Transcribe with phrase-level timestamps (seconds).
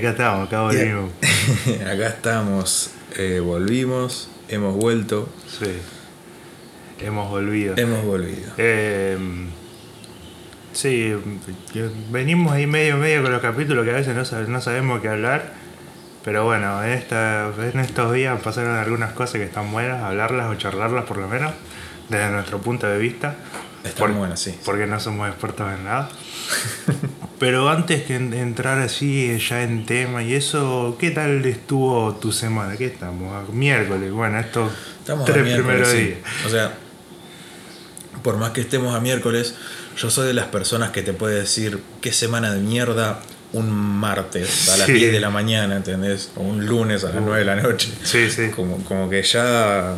[0.00, 1.10] Acá estamos, acá volvimos.
[1.82, 5.28] Acá estamos, eh, volvimos, hemos vuelto,
[5.58, 5.70] Sí.
[7.00, 7.74] Hemos volvido.
[7.78, 8.50] hemos volvido.
[8.58, 9.16] Eh,
[10.72, 11.14] sí,
[12.10, 15.08] venimos ahí medio medio con los capítulos que a veces no, sab- no sabemos qué
[15.08, 15.52] hablar.
[16.24, 20.54] Pero bueno, en, esta, en estos días pasaron algunas cosas que están buenas, hablarlas o
[20.56, 21.52] charlarlas por lo menos,
[22.10, 23.36] desde nuestro punto de vista.
[23.84, 24.58] Están buenas, sí.
[24.66, 26.10] Porque no somos expertos en nada.
[27.40, 32.30] Pero antes que en- entrar así ya en tema y eso, ¿qué tal estuvo tu
[32.32, 32.76] semana?
[32.76, 33.32] ¿Qué estamos?
[33.34, 35.96] A Miércoles, bueno, estos Estamos tres primeros sí.
[35.96, 36.18] días.
[36.46, 36.74] O sea,
[38.22, 39.54] por más que estemos a miércoles,
[39.96, 43.20] yo soy de las personas que te puede decir qué semana de mierda
[43.54, 44.92] un martes a las Sí.
[44.92, 46.30] 10 de la mañana, ¿entendés?
[46.36, 47.90] O un lunes a las 9 de la noche.
[48.04, 48.50] Sí, sí.
[48.54, 49.96] Como, como que ya.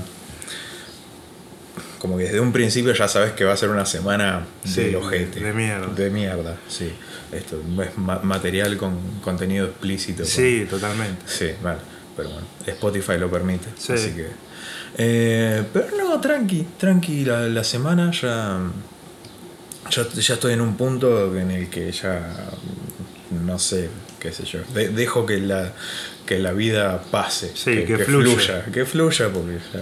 [1.99, 4.97] Como que desde un principio ya sabes que va a ser una semana Sí, del
[4.97, 5.41] ojete.
[5.41, 5.87] de mierda.
[5.89, 6.93] De mierda, sí.
[7.33, 10.25] Esto es ma- material con contenido explícito.
[10.25, 11.23] Sí, totalmente.
[11.27, 11.79] Sí, vale.
[12.17, 13.69] Pero bueno, Spotify lo permite.
[13.79, 13.93] Sí.
[13.95, 14.27] Así que.
[14.99, 17.25] Eh, pero no, tranqui, tranqui.
[17.25, 18.61] La, la semana ya,
[19.91, 20.09] ya.
[20.09, 22.51] ya estoy en un punto en el que ya.
[23.45, 23.89] No sé,
[24.21, 24.61] qué sé yo.
[24.75, 25.73] de- dejo que la,
[26.27, 27.53] que la vida pase.
[27.55, 28.67] Sí, que fluya.
[28.67, 29.81] Que fluya, porque ya.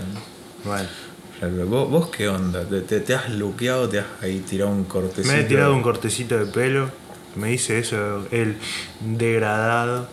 [0.64, 2.64] Bueno, ¿Vos, vos qué onda?
[2.64, 3.88] ¿Te, te, te has luqueado?
[3.88, 5.34] ¿Te has ahí tirado un cortecito?
[5.34, 6.90] me he tirado un cortecito de pelo,
[7.36, 8.56] me hice eso, el
[9.00, 10.08] degradado.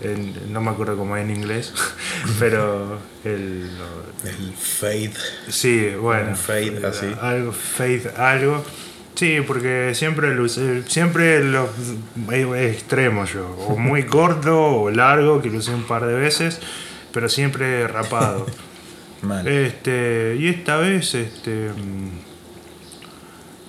[0.00, 1.72] El- no me acuerdo cómo es en inglés,
[2.38, 3.70] pero el.
[4.24, 5.12] El fade.
[5.48, 6.30] Sí, bueno.
[6.30, 7.06] Un fade, así.
[7.20, 8.64] Algo, fade, algo.
[9.14, 11.70] Sí, porque siempre usé- siempre los
[12.58, 13.48] extremos yo.
[13.68, 16.60] O muy corto o largo, que lo usé un par de veces,
[17.12, 18.46] pero siempre rapado.
[19.22, 19.48] Mal.
[19.48, 22.10] Este, y esta vez, este, mm,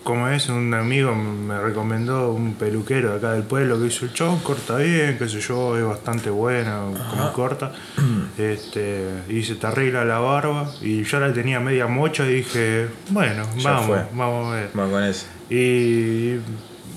[0.07, 4.13] como es, un amigo me recomendó un peluquero de acá del pueblo que hizo el
[4.13, 7.73] show, corta bien, qué sé yo, es bastante bueno, como corta.
[8.38, 12.88] Este, y se te arregla la barba, y yo la tenía media mocha y dije,
[13.09, 14.06] bueno, Ya vamos, fue.
[14.13, 14.69] vamos a ver.
[14.73, 15.25] Vamos con eso.
[15.50, 16.35] Y,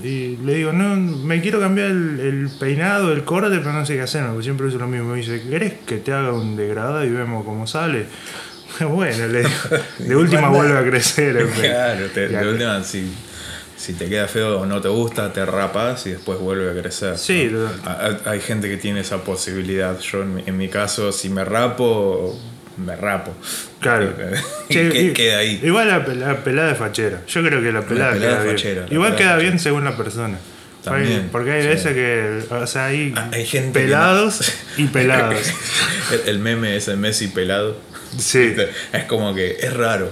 [0.05, 3.95] y le digo, no, me quiero cambiar el, el peinado, el corte, pero no sé
[3.95, 5.11] qué hacer, porque siempre uso lo mismo.
[5.11, 8.07] Me dice, ¿querés que te haga un degradado y vemos cómo sale?
[8.89, 9.51] Bueno, le digo,
[9.99, 11.47] de última vuelve a crecer.
[11.61, 13.13] Claro, te- de última, si,
[13.77, 17.17] si te queda feo o no te gusta, te rapas y después vuelve a crecer.
[17.19, 17.51] Sí,
[18.27, 19.99] Hay gente que tiene esa posibilidad.
[20.01, 22.39] Yo, en mi, en mi caso, si me rapo,
[22.77, 23.35] me rapo.
[23.81, 24.13] Claro.
[24.69, 25.61] Que- y- queda ahí.
[25.63, 27.23] Igual la, pel- la pelada es fachera.
[27.27, 28.57] Yo creo que la pelada, pelada queda es bien.
[28.57, 30.39] fachera, Igual queda bien según la persona.
[30.85, 31.69] También, Porque hay sí.
[31.69, 35.53] veces que, o sea, hay, Ah, Hay gente pelados y pelados.
[36.11, 37.77] el, el meme es el Messi pelado.
[38.19, 38.55] Sí.
[38.93, 40.11] Es como que es raro.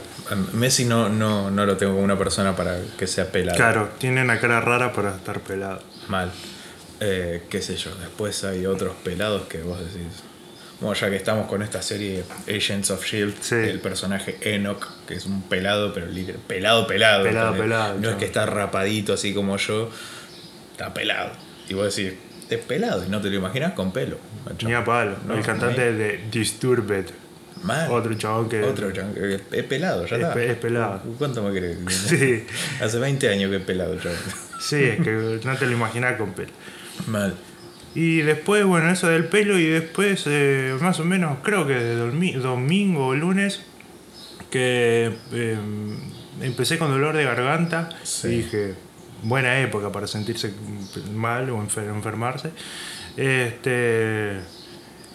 [0.53, 3.57] Messi no, no, no lo tengo como una persona para que sea pelado.
[3.57, 5.83] Claro, tiene una cara rara para estar pelado.
[6.09, 6.31] Mal.
[7.01, 7.95] Eh, qué sé yo.
[7.97, 10.23] Después hay otros pelados que vos decís.
[10.81, 13.57] Bueno, ya que estamos con esta serie Agents of Shield, Sí.
[13.57, 16.07] El personaje Enoch, que es un pelado, pero
[16.47, 17.25] pelado, pelado.
[17.25, 19.91] Pelado, pelado, No es que está rapadito así como yo,
[20.71, 21.33] está pelado.
[21.69, 22.15] Y vos decís,
[22.49, 24.19] es pelado y no te lo imaginas con pelo.
[24.65, 25.17] Ni a palo.
[25.27, 27.07] No, el cantante de Disturbed.
[27.65, 27.91] Mal.
[27.91, 28.63] Otro chabón que.
[28.63, 30.43] Otro chabón que es, es pelado, ya Es está.
[30.43, 31.03] es pelado.
[31.19, 31.79] ¿Cuánto me crees?
[31.89, 32.45] Sí,
[32.81, 34.19] Hace 20 años que es pelado, chabón.
[34.61, 36.51] sí, es que no te lo imaginas con pelo.
[37.07, 37.35] Mal.
[37.95, 41.97] Y después, bueno, eso del pelo y después, eh, más o menos, creo que de
[42.39, 43.63] domingo o lunes,
[44.51, 45.57] que eh,
[46.41, 48.29] empecé con dolor de garganta Sí.
[48.29, 48.75] y dije,
[49.23, 50.53] buena época para sentirse
[51.15, 52.51] mal o enfer- enfermarse.
[53.17, 54.39] Este,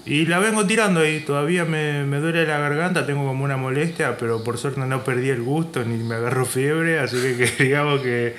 [0.06, 4.18] y la vengo tirando ahí, todavía me, me duele la garganta, tengo como una molestia,
[4.18, 8.02] pero por suerte no perdí el gusto ni me agarró fiebre, así que, que digamos
[8.02, 8.36] que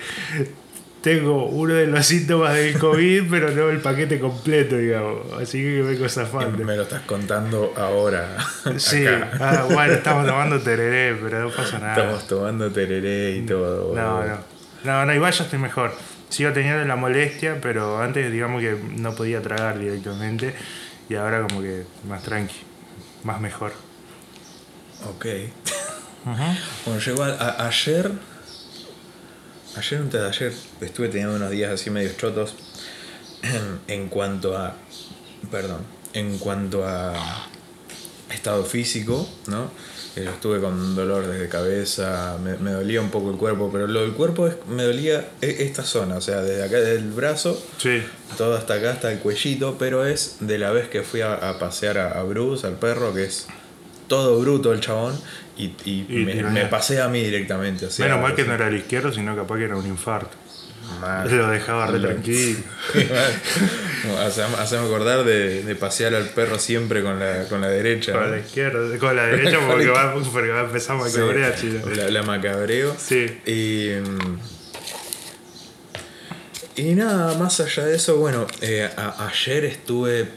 [1.04, 5.20] tengo uno de los síntomas del COVID, pero no el paquete completo, digamos.
[5.38, 6.64] Así que vengo zafando.
[6.64, 8.38] Me lo estás contando ahora.
[8.78, 11.92] Sí, ah, bueno, estamos tomando tereré, pero no pasa nada.
[11.92, 13.94] Estamos tomando tereré y todo.
[13.94, 14.38] No, no.
[14.84, 15.92] No, no, igual ya estoy mejor.
[16.30, 20.54] Sigo teniendo la molestia, pero antes digamos que no podía tragar directamente.
[21.08, 22.54] Y ahora como que más tranqui,
[23.24, 23.72] más mejor.
[25.10, 25.26] Ok.
[26.86, 28.10] Bueno, yo igual a- ayer.
[29.76, 32.54] Ayer, antes de ayer, estuve teniendo unos días así medio chotos.
[33.88, 34.74] En cuanto a.
[35.50, 35.82] Perdón.
[36.14, 37.12] En cuanto a.
[38.32, 39.70] Estado físico, ¿no?
[40.16, 44.12] Estuve con dolores de cabeza, me, me dolía un poco el cuerpo, pero lo del
[44.12, 48.00] cuerpo es, me dolía e- esta zona, o sea, desde acá del brazo Sí,
[48.38, 51.58] todo hasta acá, hasta el cuellito, pero es de la vez que fui a, a
[51.58, 53.46] pasear a, a Bruce, al perro, que es
[54.06, 55.18] todo bruto el chabón,
[55.56, 57.88] y, y Y me, me pasé a mí directamente.
[57.98, 60.36] menos mal que no era el izquierdo, sino capaz que era un infarto.
[61.00, 61.36] Mal.
[61.36, 62.58] Lo dejaba re Lo- tranquilo.
[64.58, 68.12] Hacemos acordar de, de pasear al perro siempre con la, con la derecha.
[68.12, 68.28] Con ¿no?
[68.28, 71.80] la izquierda, con la derecha porque va, porque va a empezar a Sí, macabrear, chino.
[71.94, 72.94] la, la macabreo.
[72.98, 73.26] Sí.
[73.46, 74.38] Y, mm,
[76.76, 80.28] y nada, más allá de eso, bueno, eh, a- ayer estuve,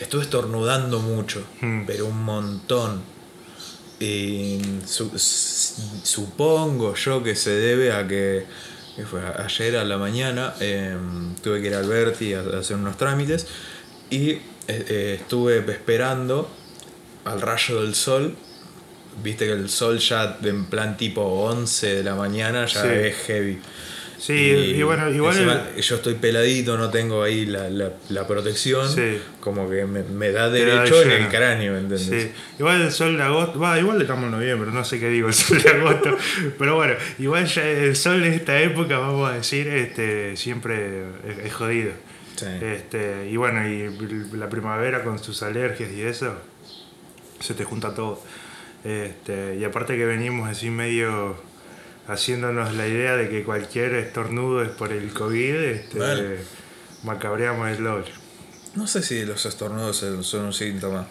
[0.00, 1.82] estuve estornudando mucho, Hmm.
[1.86, 3.02] pero un montón.
[4.00, 5.12] Y su-
[6.02, 8.46] supongo yo que se debe a que,
[8.96, 10.96] que fue ayer a la mañana eh,
[11.42, 13.46] tuve que ir a, a hacer unos trámites
[14.10, 16.50] y eh, eh, estuve esperando
[17.24, 18.36] al rayo del sol.
[19.22, 22.88] Viste que el sol ya en plan tipo 11 de la mañana ya Sí.
[22.88, 23.60] es heavy.
[24.22, 25.36] Sí, y, bueno, igual.
[25.36, 28.88] encima yo estoy peladito, no tengo ahí la, la, la protección.
[28.88, 29.20] Sí.
[29.40, 32.02] Como que me, me da derecho en el cráneo, ¿entendés?
[32.02, 35.26] Sí, igual el sol de agosto, va, igual estamos en noviembre, no sé qué digo
[35.26, 36.16] el sol de agosto,
[36.58, 41.46] pero bueno, igual ya el sol de esta época, vamos a decir, este, siempre es,
[41.46, 41.90] es jodido.
[42.36, 42.46] Sí.
[42.60, 43.90] Este, y bueno, y
[44.36, 46.32] la primavera con sus alergias y eso,
[47.40, 48.22] se te junta todo.
[48.84, 51.36] Este, y aparte que venimos así medio
[52.12, 56.38] haciéndonos la idea de que cualquier estornudo es por el COVID, este, Vale.
[57.04, 58.04] macabreamos el LOL.
[58.74, 61.06] No sé si los estornudos son un síntoma.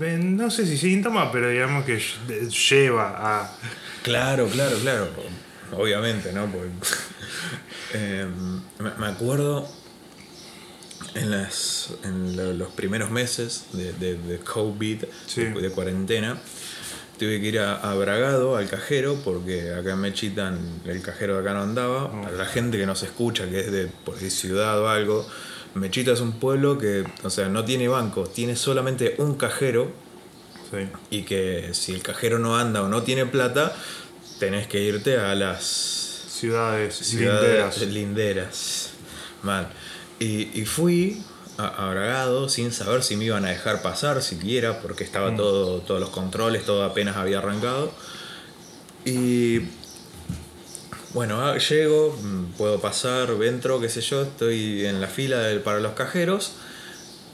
[0.00, 3.56] Eh, No sé si síntoma, pero digamos que lle- lleva a.
[4.02, 5.08] Claro, claro, claro.
[5.72, 6.46] Obviamente, ¿no?
[6.46, 6.68] Porque,
[7.94, 8.26] eh,
[8.98, 9.68] me acuerdo
[11.14, 15.44] en, las, en lo- los primeros meses de, de, de COVID, Sí.
[15.44, 16.38] de, de cuarentena,
[17.18, 21.40] tuve que ir a, a Bragado, al cajero, porque acá en Mechitan el cajero de
[21.40, 22.10] acá no andaba.
[22.22, 25.26] Para la gente que nos escucha, que es de por ahí ciudad o algo,
[25.74, 29.90] Mechita es un pueblo que, o sea, no tiene banco, tiene solamente un cajero
[30.70, 30.88] Sí.
[31.10, 33.76] y que si el cajero no anda o no tiene plata,
[34.40, 35.62] tenés que irte a las
[36.28, 37.92] Ciudades, ciudades linderas.
[37.92, 38.90] linderas.
[39.42, 39.68] Mal.
[40.18, 41.22] Y, y fui
[41.58, 45.36] a, a Bragado sin saber si me iban a dejar pasar siquiera, porque estaba Mm.
[45.36, 47.92] todo, todos los controles, todo apenas había arrancado.
[49.04, 49.60] Y
[51.12, 55.60] bueno, ah, llego, mm, puedo pasar, entro, qué sé yo, estoy en la fila del-
[55.60, 56.52] para los cajeros.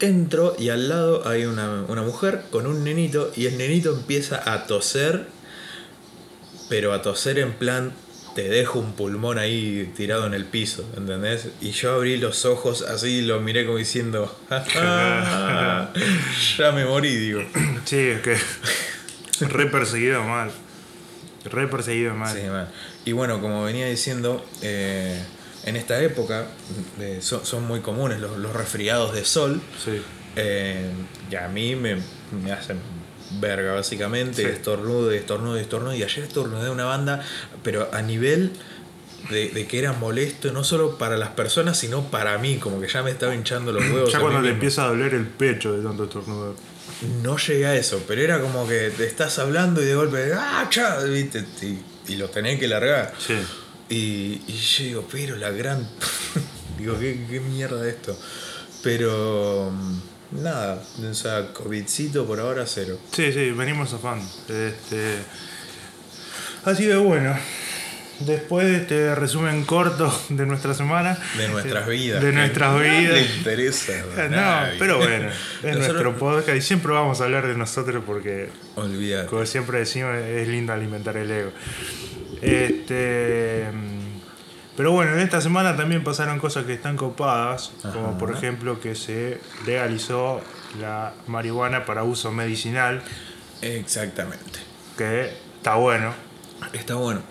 [0.00, 4.52] Entro y al lado hay una, una mujer con un nenito y el nenito empieza
[4.52, 5.26] a toser,
[6.69, 7.93] pero a toser en plan,
[8.35, 11.49] te dejo un pulmón ahí tirado en el piso, ¿entendés?
[11.61, 15.93] Y yo abrí los ojos así y lo miré como diciendo, "Ja, ja,
[16.59, 17.43] ya me morí, digo.
[17.85, 18.37] Sí, es que.
[19.47, 20.50] re perseguido mal.
[21.44, 22.37] Re perseguido mal.
[22.37, 22.69] Sí, man.
[23.05, 25.21] Y bueno, como venía diciendo, eh,
[25.65, 26.47] en esta época
[27.00, 29.61] eh, son, son muy comunes los, los resfriados de sol.
[29.85, 30.03] Sí.
[30.37, 30.91] eh,
[31.31, 31.97] y a mí me,
[32.44, 32.79] me hacen
[33.38, 34.43] verga, básicamente.
[34.43, 34.49] Sí.
[34.49, 35.94] Estornudo, y estornudo, y estornudo.
[35.94, 37.25] Y ayer estornudé una banda,
[37.62, 38.52] pero a nivel
[39.31, 42.57] de, de que era molesto, no solo para las personas, sino para mí.
[42.57, 44.12] Como que ya me estaba hinchando los huevos.
[44.12, 44.54] Ya cuando mismo.
[44.54, 46.57] empieza a doler el pecho de tanto estornudo.
[47.23, 50.66] No llegué a eso, pero era como que te estás hablando y de golpe, ¡ah,
[50.69, 50.99] cha!
[51.04, 51.45] ¿viste?
[51.62, 53.14] Y, y lo tenés que largar.
[53.19, 53.35] Sí.
[53.88, 55.88] Y, y yo digo, pero la gran.
[56.78, 58.16] digo, ¿qué, qué mierda esto?
[58.83, 59.73] Pero.
[60.32, 62.99] Nada, o sea, COVIDcito por ahora cero.
[63.12, 64.25] Sí, sí, venimos zafando.
[64.49, 65.16] Este.
[66.64, 67.37] Así de bueno.
[68.20, 71.18] Después de este resumen corto de nuestra semana.
[71.38, 72.22] De nuestras vidas.
[72.22, 73.12] De nuestras no vidas.
[73.14, 73.92] le interesa.
[74.18, 75.34] a No, pero bueno, es
[75.64, 79.26] Nosotros- nuestro podcast y siempre vamos a hablar de nosotros porque Olvidate.
[79.26, 81.50] Como siempre decimos, es lindo alimentar el ego.
[82.42, 83.64] Este,
[84.77, 88.95] pero bueno, en esta semana también pasaron cosas que están copadas, como por ejemplo que
[88.95, 90.41] se legalizó
[90.81, 93.03] la marihuana para uso medicinal,
[93.62, 94.61] Exactamente.
[94.97, 96.15] que está bueno.
[96.73, 97.23] Está bueno.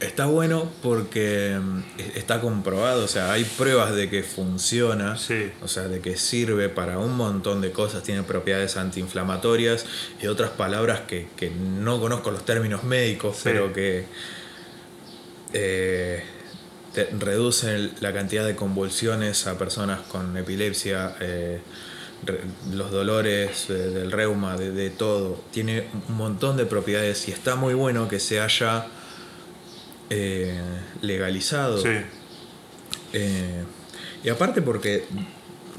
[0.00, 1.80] Está bueno porque mm,
[2.16, 5.50] está comprobado, o sea, hay pruebas de que funciona, Sí.
[5.62, 9.86] o sea, de que sirve para un montón de cosas, tiene propiedades antiinflamatorias
[10.20, 13.42] y otras palabras que, que no conozco los términos médicos, Sí.
[13.44, 14.04] pero que
[15.52, 16.22] eh,
[16.94, 21.60] te reducen la cantidad de convulsiones a personas con epilepsia, eh,
[22.24, 22.40] re-
[22.72, 25.42] los dolores eh, del reuma, de, de todo.
[25.50, 28.86] Tiene un montón de propiedades y está muy bueno que se haya
[30.10, 30.58] eh,
[31.02, 31.78] legalizado.
[31.82, 31.88] Sí,
[34.22, 35.04] y aparte porque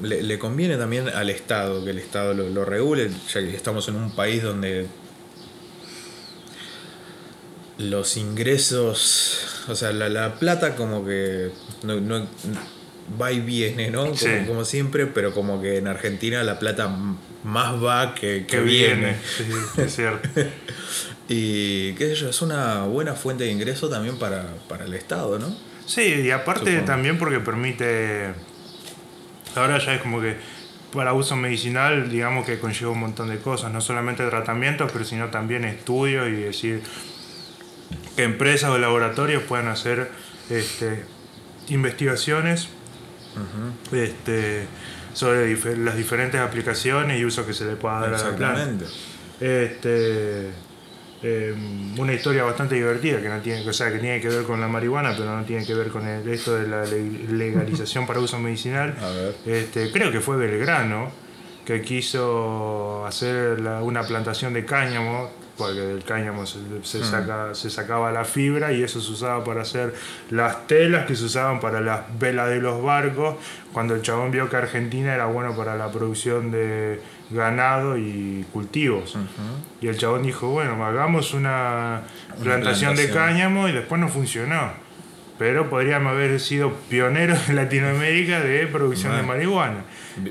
[0.02, 3.88] le, le conviene también al Estado que el Estado lo, lo regule, ya que estamos
[3.88, 4.88] en un país donde
[7.78, 11.50] los ingresos, o sea, la, la plata como que
[11.84, 12.28] no, no-
[13.22, 14.04] va y viene, ¿no?
[14.06, 14.30] Como, Sí.
[14.48, 16.90] como siempre, pero como que en Argentina la plata
[17.44, 18.96] más va que, que viene.
[18.96, 19.18] viene.
[19.38, 19.44] Sí,
[19.76, 20.30] sí, es cierto.
[21.28, 25.40] Y qué sé yo, es una buena fuente de ingreso también para, para el Estado,
[25.40, 25.56] ¿no?
[25.88, 26.86] Sí, y aparte Supongo.
[26.86, 28.30] también porque permite.
[29.56, 30.36] Ahora ya es como que
[30.94, 35.30] para uso medicinal, digamos que conlleva un montón de cosas, no solamente tratamientos, pero sino
[35.30, 36.82] también estudios y decir
[38.16, 40.10] que empresas o laboratorios puedan hacer
[40.50, 41.04] este,
[41.70, 42.70] investigaciones
[43.92, 44.66] este,
[45.14, 48.62] sobre las diferentes aplicaciones y usos que se le pueda dar a la planta.
[48.64, 48.86] Exactamente.
[49.40, 50.50] Este,
[51.24, 51.56] eh,
[51.98, 54.68] una historia bastante divertida que no tiene, o sea, que tiene que ver con la
[54.68, 58.38] marihuana, pero no tiene que ver con el- esto de la le- legalización para uso
[58.40, 58.96] medicinal.
[59.02, 59.36] A ver.
[59.46, 61.12] Este, creo que fue Belgrano
[61.66, 67.70] que quiso hacer la- una plantación de cáñamo, porque del cáñamo se, se saca, se
[67.70, 69.94] sacaba la fibra y eso se usaba para hacer
[70.30, 73.36] las telas que se usaban para las velas de los barcos,
[73.72, 79.18] cuando el chabón vio que Argentina era bueno para la producción de ganado y cultivos.
[79.82, 82.02] Y el chabón dijo, bueno, hagamos una
[82.42, 83.14] plantación, de plantación.
[83.14, 84.85] cáñamo y después no funcionó.
[85.38, 89.36] Pero podríamos haber sido pioneros en Latinoamérica de producción de Mal.
[89.38, 89.84] marihuana.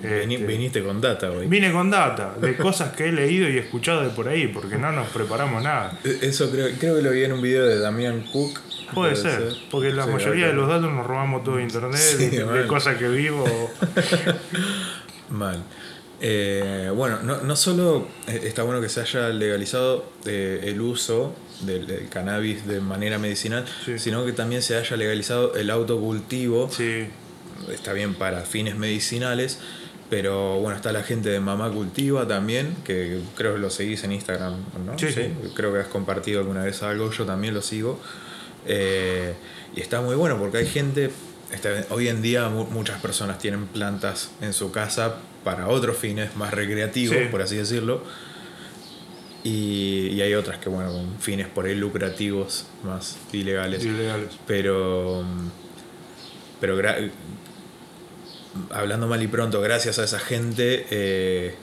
[0.02, 1.46] Este, viniste con data, güey.
[1.46, 4.92] Vine con data de cosas que he leído y escuchado de por ahí, porque no
[4.92, 5.98] nos preparamos nada.
[6.04, 8.58] E- Eso creo, creo que lo vi en un video de Damián Cook.
[8.94, 12.28] Puede ser, porque la Sí, mayoría de los datos nos robamos todo de internet, Sí,
[12.28, 13.44] de, cosas que vivo.
[15.30, 15.62] Mal.
[16.20, 21.34] Eh, bueno, no, no solo eh, está bueno que se haya legalizado eh, el uso
[21.62, 23.98] del, del cannabis de manera medicinal, Sí.
[23.98, 26.70] sino que también se haya legalizado el autocultivo.
[26.70, 27.06] Sí,
[27.72, 29.58] Está bien para fines medicinales,
[30.10, 34.12] pero bueno, está la gente de Mamá Cultiva también, que creo que lo seguís en
[34.12, 34.98] Instagram, ¿no?
[34.98, 35.32] Sí, sí.
[35.54, 37.98] Creo que has compartido alguna vez algo, yo también lo sigo.
[38.66, 39.34] Eh,
[39.74, 41.10] y está muy bueno porque hay gente,
[41.52, 46.34] está- hoy en día mu- muchas personas tienen plantas en su casa para otros fines
[46.36, 47.24] más recreativos, Sí.
[47.30, 48.02] por así decirlo.
[49.42, 53.84] Y, y hay otras que, bueno, con fines por ahí lucrativos, más ilegales.
[53.84, 54.30] ilegales.
[54.46, 55.22] Pero.
[56.60, 56.78] Pero
[58.70, 61.54] hablando mal y pronto, gracias a esa gente eh,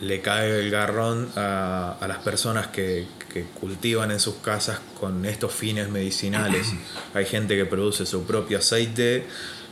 [0.00, 5.24] le cae el garrón a, a las personas que, que cultivan en sus casas con
[5.24, 6.72] estos fines medicinales.
[7.14, 9.24] hay gente que produce su propio aceite,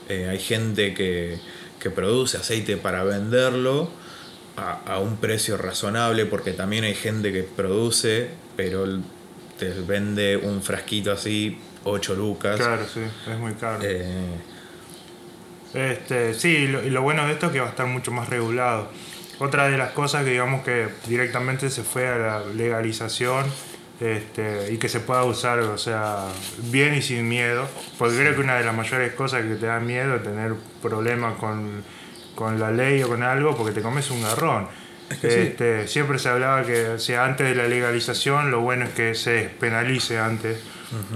[0.08, 1.38] eh, hay gente que,
[1.80, 3.90] que produce aceite para venderlo
[4.56, 8.86] a, a un precio razonable, porque también hay gente que produce, pero
[9.58, 12.56] te vende un frasquito así, 8 lucas.
[12.56, 13.80] Claro, sí, es muy caro.
[13.82, 14.36] Eh,
[15.74, 18.10] Este, sí, y lo, y lo bueno de esto es que va a estar mucho
[18.10, 18.88] más regulado.
[19.38, 23.44] Otra de las cosas que digamos que directamente se fue a la legalización
[24.00, 26.26] este, y que se pueda usar, o sea,
[26.70, 29.80] bien y sin miedo, porque creo que una de las mayores cosas que te da
[29.80, 31.82] miedo es tener problemas con,
[32.34, 34.68] con la ley o con algo porque te comes un garrón.
[35.20, 35.38] que sí.
[35.40, 39.14] Este, Siempre se hablaba que o sea, antes de la legalización lo bueno es que
[39.16, 40.62] se despenalice antes,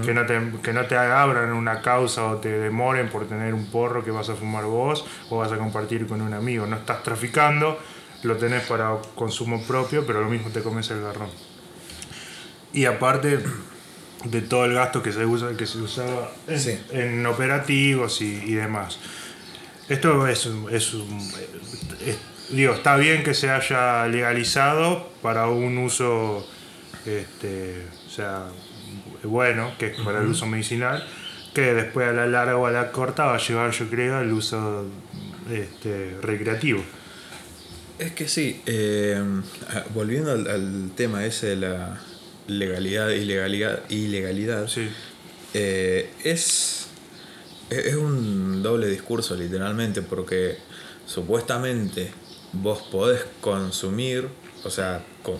[0.03, 3.67] que, no te, que no te abran una causa o te demoren por tener un
[3.67, 6.67] porro que vas a fumar vos o vas a compartir con un amigo.
[6.67, 7.79] No estás traficando,
[8.23, 11.52] lo tenés para consumo propio, pero lo mismo te comes el garrón.
[12.73, 13.39] Y aparte
[14.25, 16.79] de todo el gasto que se, usa, que se usaba en, Sí.
[16.91, 18.97] en operativos y, y demás.
[19.89, 20.93] Esto es, un- es
[22.05, 22.17] es-
[22.49, 26.47] digo, está bien que se haya legalizado para un uso,
[27.05, 28.45] este, o sea,
[29.23, 31.05] bueno, que es para el uso medicinal,
[31.53, 34.31] que después a la larga o a la corta va a llevar, yo creo, al
[34.31, 34.85] uso
[35.51, 36.81] este, recreativo.
[37.99, 39.21] es que sí, eh,
[39.69, 41.99] ah, volviendo al, al tema ese de la
[42.47, 44.89] legalidad, ilegalidad, ilegalidad Sí,
[45.53, 46.87] eh, es,
[47.69, 50.57] es un doble discurso literalmente, porque
[51.05, 52.11] supuestamente
[52.53, 54.27] vos podés consumir,
[54.63, 55.39] o sea, con-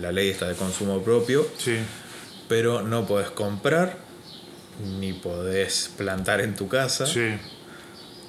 [0.00, 1.78] la ley está de consumo propio, sí,
[2.48, 3.96] pero no podés comprar,
[4.98, 7.06] ni podés plantar en tu casa.
[7.06, 7.38] sí,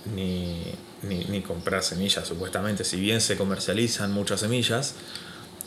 [0.05, 0.61] ni,
[1.01, 2.83] ni, ni comprar semillas, supuestamente.
[2.83, 4.93] Si bien se comercializan muchas semillas,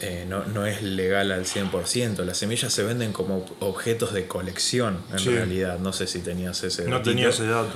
[0.00, 2.24] eh, no, no es legal al 100%.
[2.24, 5.30] Las semillas se venden como objetos de colección, en Sí.
[5.30, 5.78] realidad.
[5.78, 7.10] No sé si tenías ese no datito.
[7.10, 7.72] tenía ese dato.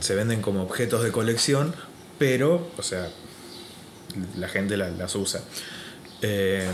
[0.00, 1.74] Se venden como objetos de colección,
[2.18, 3.08] pero, o sea,
[4.36, 5.42] la gente la- las usa.
[6.22, 6.70] Eh,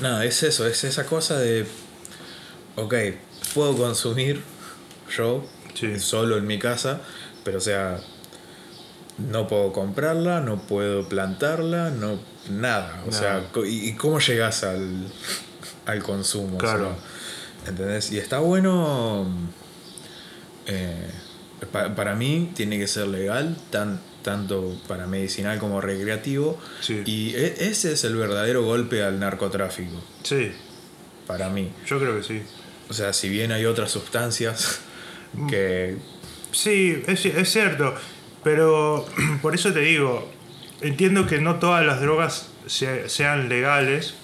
[0.00, 1.66] nada, es eso, es esa cosa de,
[2.76, 2.94] ok,
[3.54, 4.42] puedo consumir
[5.16, 5.98] yo Sí.
[6.00, 7.00] solo en mi casa,
[7.44, 8.00] pero o sea,
[9.18, 12.18] no puedo comprarla, no puedo plantarla, no
[12.50, 13.02] nada.
[13.06, 13.42] O Nada.
[13.52, 15.06] sea, ¿y, cómo llegas al,
[15.86, 16.58] al consumo?
[16.58, 16.96] O sea, Claro.
[17.66, 18.12] ¿Entendés?
[18.12, 19.26] Y está bueno.
[20.66, 21.10] eh,
[21.72, 26.58] pa- para mí tiene que ser legal, tan, tanto para medicinal como recreativo.
[26.80, 27.02] Sí.
[27.06, 30.52] Y e- ese es el verdadero golpe al narcotráfico, Sí,
[31.26, 31.72] para mí.
[31.86, 32.42] yo creo que sí.
[32.88, 34.80] O sea, si bien hay otras sustancias
[35.48, 35.96] que
[36.52, 37.94] Sí, es, es cierto,
[38.46, 39.04] pero
[39.42, 40.30] por eso te digo,
[40.80, 44.14] entiendo que no todas las drogas se- sean legales,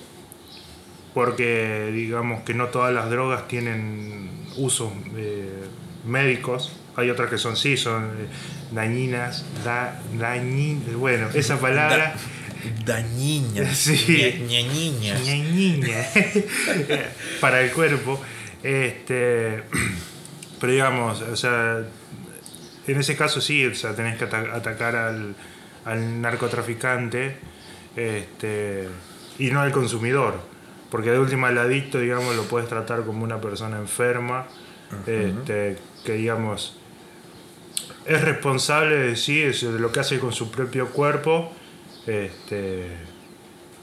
[1.13, 5.65] porque digamos que no todas las drogas tienen usos eh,
[6.07, 8.27] médicos, hay otras que son sí, son eh,
[8.71, 12.15] dañinas, da, dañin- bueno, esa palabra...
[12.85, 14.45] dañiña, Sí.
[14.49, 15.19] ña-.
[15.19, 16.07] Ñañiña.
[17.41, 18.21] para el cuerpo.
[18.63, 19.65] Este,
[20.61, 21.83] pero digamos, o sea,
[22.87, 25.35] en ese caso sí, o sea, tenés que ata- atacar al,
[25.85, 27.37] al narcotraficante
[27.97, 28.89] este,
[29.39, 30.35] y no al consumidor.
[30.91, 34.47] Porque de última el adicto, digamos, lo puedes tratar como una persona enferma,
[35.07, 36.79] este, que digamos
[38.05, 41.53] es responsable de sí, es de lo que hace con su propio cuerpo.
[42.07, 42.89] Este,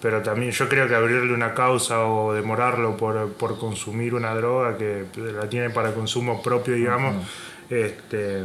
[0.01, 4.77] pero también yo creo que abrirle una causa o demorarlo por, por consumir una droga
[4.77, 7.15] que la tiene para consumo propio, digamos,
[7.69, 8.43] este,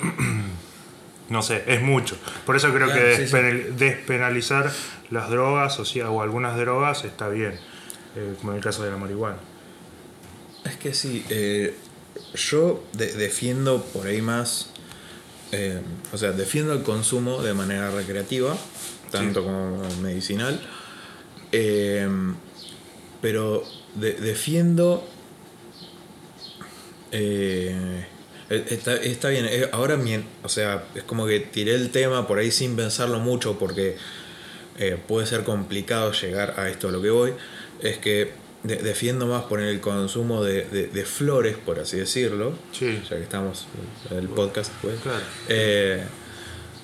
[1.28, 2.16] no sé, es mucho.
[2.46, 3.34] Por eso creo Claro, que sí, sí.
[3.34, 4.72] despenal- despenalizar
[5.10, 7.54] las drogas o, sea, o algunas drogas está bien,
[8.16, 9.38] eh, como en el caso de la marihuana.
[10.64, 11.74] Es que sí, eh,
[12.34, 14.70] yo de- defiendo por ahí más,
[15.52, 15.80] eh,
[16.12, 18.56] o sea, defiendo el consumo de manera recreativa,
[19.10, 20.60] tanto como medicinal,
[23.22, 23.64] pero
[23.94, 25.06] de- defiendo...
[27.12, 28.06] eh,
[28.50, 32.38] está, está bien, eh, ahora bien, o sea, es como que tiré el tema por
[32.38, 33.96] ahí sin pensarlo mucho porque
[34.78, 37.32] eh, puede ser complicado llegar a esto a lo que voy,
[37.82, 42.54] es que de- defiendo más poner el consumo de, de- de flores, por así decirlo,
[42.72, 43.00] Sí.
[43.08, 43.66] ya que estamos
[44.10, 45.20] en el podcast, pues, Claro.
[45.48, 46.02] eh,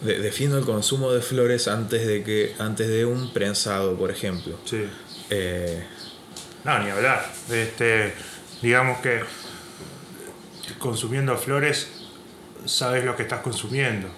[0.02, 4.58] de- defiendo el consumo de flores antes de que antes de un prensado, por ejemplo.
[4.64, 4.84] Sí.
[5.30, 5.82] Eh,
[6.64, 7.30] No, ni hablar.
[7.50, 8.12] Este,
[8.62, 9.20] digamos que
[10.78, 11.88] consumiendo flores
[12.64, 14.08] sabes lo que estás consumiendo.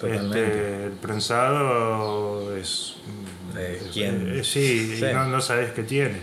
[0.00, 0.42] Totalmente.
[0.42, 2.94] Este, el prensado es.
[3.92, 4.32] ¿quién?
[4.38, 5.04] eh, sí, y Sí.
[5.12, 6.20] no, no sabes qué tiene.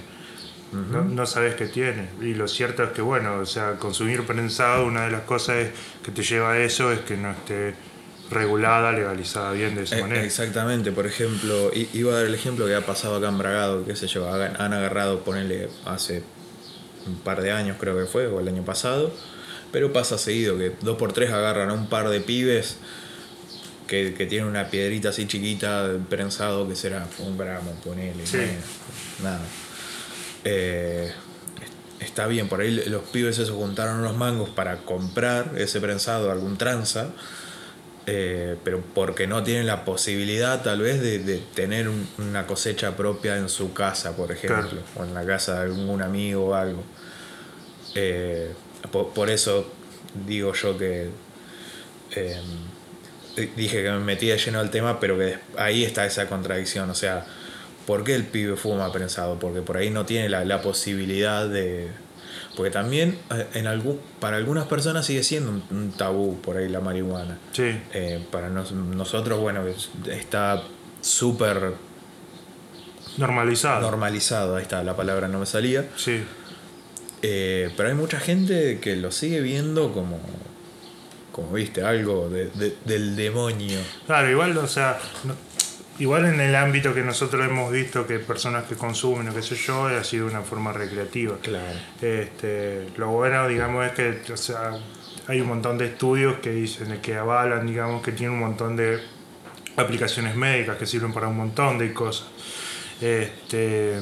[0.72, 2.10] no, no sabes qué tiene.
[2.22, 5.68] Y lo cierto es que, bueno, o sea, consumir prensado, una de las cosas
[6.04, 7.76] que te lleva a eso es que no esté
[8.32, 10.24] regulada, legalizada bien de esa Eh, manera.
[10.24, 13.96] Exactamente, por ejemplo, iba a dar el ejemplo que ha pasado acá en Bragado, qué
[13.96, 16.24] sé yo, han agarrado, ponele, hace
[17.06, 19.14] un par de años creo que fue, o el año pasado,
[19.76, 22.78] pero pasa seguido que dos por tres agarran a un par de pibes
[23.88, 28.38] que, que tienen una piedrita así chiquita, prensado, que será un gramo, ponele, Sí.
[29.22, 29.42] nada.
[30.46, 31.12] Eh,
[32.00, 36.56] está bien, por ahí los pibes esos juntaron unos mangos para comprar ese prensado, algún
[36.58, 37.08] tranza,
[38.08, 42.96] eh, pero porque no tienen la posibilidad tal vez de, de tener un- una cosecha
[42.96, 44.84] propia en su casa, por ejemplo, Claro.
[44.96, 46.82] o en la casa de algún amigo o algo.
[47.94, 48.54] Eh,
[48.92, 49.66] po- por, eso
[50.28, 51.10] digo yo que
[52.16, 52.40] eh,
[53.56, 56.96] dije que me metí de lleno al tema, pero que ahí está esa contradicción, o
[56.96, 57.26] sea,
[57.86, 59.38] ¿por qué el pibe fuma prensado?
[59.40, 61.90] Porque por ahí no tiene la, la posibilidad de...
[62.56, 66.70] Porque también eh, en algún, para algunas personas sigue siendo un, un tabú por ahí
[66.70, 67.38] la marihuana.
[67.52, 70.64] Sí, Eh, para nos- nosotros, bueno, es- está
[71.02, 71.74] súper
[73.18, 73.82] normalizado.
[73.82, 75.86] normalizado, ahí está, la palabra no me salía.
[75.98, 76.24] sí.
[77.28, 80.20] Eh, pero hay mucha gente que lo sigue viendo como,
[81.32, 83.80] como viste, algo de- de- del demonio.
[84.06, 85.34] Claro, igual, o sea, no-
[85.98, 89.56] igual en el ámbito que nosotros hemos visto que personas que consumen o qué sé
[89.56, 91.38] yo, ha sido una forma recreativa.
[91.42, 91.80] Claro.
[92.00, 94.74] Este, lo bueno, digamos, es que o sea,
[95.28, 99.00] hay un montón de estudios que dicen que avalan, digamos, que tiene un montón de
[99.78, 102.28] aplicaciones médicas que sirven para un montón de cosas.
[103.02, 104.00] Este,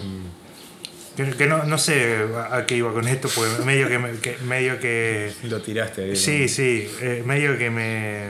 [1.16, 4.38] que, que no, no sé a qué iba con esto, porque medio que, me- que-
[4.48, 6.16] medio que Lo tiraste ahí.
[6.16, 8.30] Sí, sí, eh, medio que me,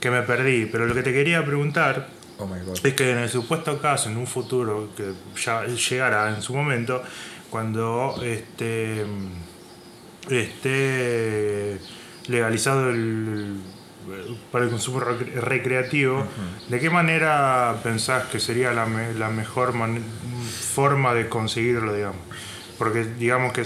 [0.00, 0.66] que me perdí.
[0.66, 2.08] Pero lo que te quería preguntar
[2.38, 2.78] Oh my god.
[2.84, 7.02] es que en el supuesto caso, en un futuro, que ya llegará en su momento,
[7.50, 9.04] cuando este,
[10.30, 11.78] esté
[12.28, 13.56] legalizado el,
[14.50, 16.26] para el consumo rec- recreativo,
[16.68, 20.02] ¿de qué manera pensás que sería la, me- la mejor man-
[20.74, 22.20] forma de conseguirlo, digamos?
[22.78, 23.64] Porque digamos que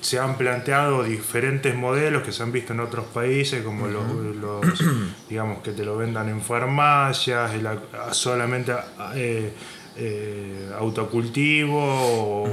[0.00, 4.04] se han planteado diferentes modelos que se han visto en otros países, como los,
[4.36, 4.64] los,
[5.28, 7.66] digamos, que te lo vendan en farmacias, el
[8.12, 8.72] solamente
[9.16, 9.52] eh,
[9.96, 12.44] eh, autocultivo o,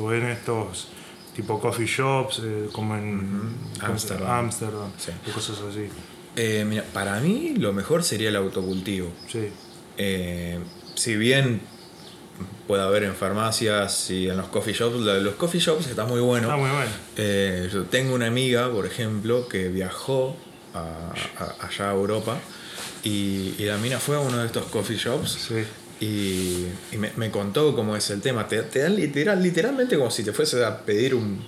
[0.00, 0.88] o en estos
[1.36, 4.30] tipo coffee shops, eh, como en Ámsterdam.
[4.46, 5.12] Ámsterdam, Sí.
[5.26, 5.88] y cosas así.
[6.36, 9.10] Eh, mira, para mí lo mejor sería el autocultivo.
[9.28, 9.48] Sí,
[10.94, 11.60] si bien
[12.72, 14.96] pueda ver en farmacias y en los coffee shops.
[14.96, 16.46] Los coffee shops está muy bueno.
[16.46, 16.90] Está muy bueno.
[17.18, 20.34] Eh, yo tengo una amiga, por ejemplo, que viajó
[20.72, 22.38] a- a- allá a Europa
[23.04, 25.64] y, y la mina fue a uno de estos coffee shops Sí.
[26.00, 28.48] y, y me, me contó cómo es el tema.
[28.48, 31.44] Te, te dan literal, literalmente como si te fuese a pedir un...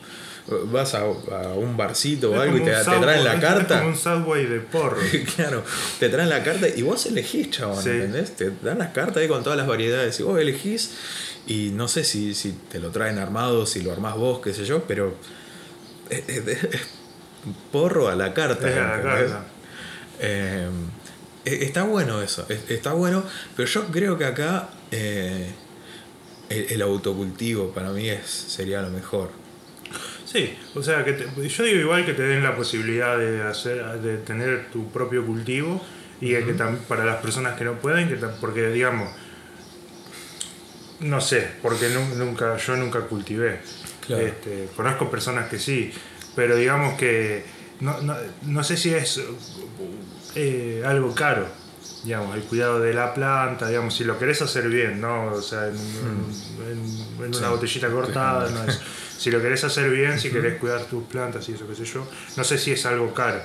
[0.71, 3.41] Vas a, a un barcito o Es algo y te, te traen Subway- la es
[3.41, 3.79] carta.
[3.79, 4.99] como un subway de porro.
[5.37, 5.65] claro,
[5.99, 7.89] te traen la carta y vos elegís, chabón, Sí.
[7.89, 8.37] ¿entendés?
[8.37, 10.91] Te dan las cartas ahí con todas las variedades y vos elegís
[11.47, 14.67] y no sé si, si te lo traen armado, si lo armás vos, qué sé
[14.67, 15.15] yo, pero
[16.11, 16.81] es, es- es
[17.73, 18.69] porro a la carta.
[18.69, 19.45] Es a la carta.
[20.21, 20.69] Eh,
[21.47, 23.25] está bueno eso, es- está bueno,
[23.57, 25.51] pero yo creo que acá eh,
[26.51, 29.31] el, el autocultivo para mí es, sería lo mejor.
[30.35, 33.85] Sí, o sea, que te- yo digo igual que te den la posibilidad de hacer,
[34.01, 35.81] de tener tu propio cultivo
[36.21, 39.09] y que tam- para las personas que no pueden, que tam- porque digamos,
[40.99, 43.61] no sé, porque nu- nunca, yo nunca cultivé.
[44.05, 44.27] Claro.
[44.27, 45.93] Este, conozco personas que sí,
[46.35, 47.45] pero digamos que
[47.79, 49.21] no, no, no sé si es
[50.35, 51.47] eh, algo caro,
[52.03, 55.27] digamos, el cuidado de la planta, digamos, si lo querés hacer bien, ¿no?
[55.27, 57.45] O sea, en, en- en una Sí.
[57.51, 58.81] botellita cortada, no es.
[59.19, 62.07] Si lo querés hacer bien, si querés cuidar tus plantas y eso, qué sé yo,
[62.37, 63.41] no sé si es algo caro.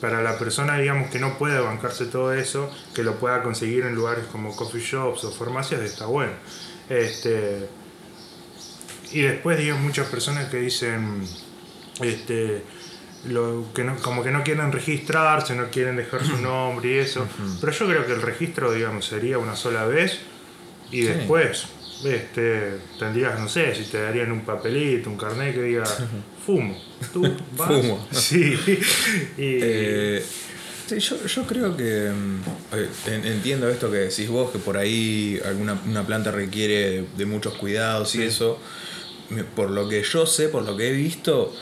[0.00, 3.94] Para la persona, digamos, que no puede bancarse todo eso, que lo pueda conseguir en
[3.94, 6.32] lugares como coffee shops o farmacias, está bueno.
[6.88, 7.68] Este,
[9.12, 11.24] y después, digamos, muchas personas que dicen,
[12.00, 12.62] este,
[13.26, 17.26] lo, que no, como que no quieren registrarse, no quieren dejar su nombre y eso.
[17.60, 20.18] Pero yo creo que el registro, digamos, sería una sola vez
[20.90, 21.08] y Sí.
[21.08, 21.66] después
[22.04, 25.84] este, tendrías, no sé, si te darían un papelito, un carnet que diga
[26.46, 26.80] fumo.
[27.12, 27.22] ¿Tú
[27.56, 27.68] vas?
[27.68, 28.06] Fumo.
[28.12, 28.54] Sí.
[29.36, 30.22] Y, Eh,
[30.86, 32.40] sí, yo, yo creo que mm,
[32.76, 37.04] eh, en- entiendo esto que decís vos, que por ahí alguna una planta requiere de,
[37.16, 38.58] de muchos cuidados y eso.
[39.54, 41.54] Por lo que yo sé, por lo que he visto,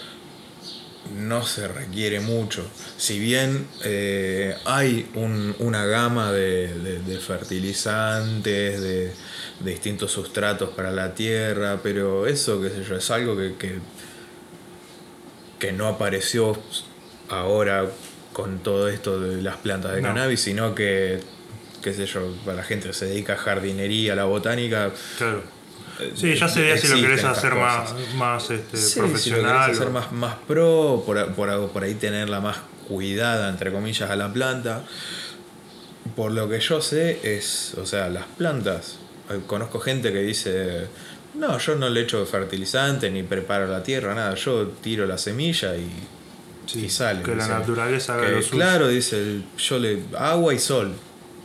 [1.15, 2.65] no se requiere mucho.
[2.97, 9.13] Si bien eh, hay un- una gama de, de- de fertilizantes, de,
[9.61, 13.79] de distintos sustratos para la tierra, pero eso, qué sé yo, es algo que, que,
[15.59, 16.57] que no apareció
[17.29, 17.87] ahora
[18.33, 20.09] con todo esto de las plantas de No.
[20.09, 21.21] cannabis, sino que,
[21.83, 24.93] qué sé yo, para la gente que se dedica a jardinería, a la botánica.
[25.19, 25.43] claro.
[26.01, 28.15] Eh, Sí, ya sería si lo querés hacer más, cosas.
[28.15, 29.71] más este, Sí, si lo profesional.
[29.71, 32.57] hacer más, más pro, por, por, por ahí tenerla más
[32.89, 34.83] cuidada, entre comillas, a la planta.
[36.15, 38.99] Por lo que yo sé, es, o sea, las plantas.
[39.31, 40.87] eh, Conozco gente que dice,
[41.35, 45.77] no, yo no le echo fertilizante ni preparo la tierra, nada, yo tiro la semilla
[45.77, 45.89] y,
[46.67, 47.23] Sí, y sale.
[47.23, 48.57] que la naturaleza haga Que, lo suyo.
[48.57, 50.93] Claro, dice, yo le agua y sol.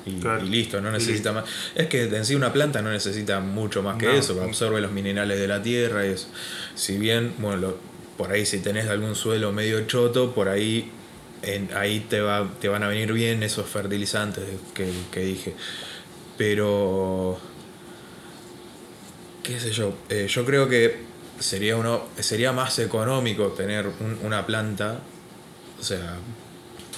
[0.05, 0.43] Y, Claro.
[0.45, 1.45] y listo, no necesita más.
[1.75, 4.11] Es que en sí una planta no necesita mucho más que No.
[4.13, 6.27] eso, absorbe los minerales de la tierra y eso.
[6.75, 7.77] Si bien, bueno, lo-
[8.17, 10.91] por ahí si tenés algún suelo medio choto, por ahí
[11.43, 15.55] en, ahí te, va, te van a venir bien esos fertilizantes que, que dije.
[16.37, 17.39] Pero,
[19.43, 20.97] qué sé yo, eh, yo creo que
[21.39, 24.99] sería, uno, sería más económico tener un- una planta,
[25.79, 26.15] o sea,